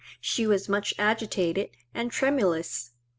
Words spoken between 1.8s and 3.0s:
and tremulous.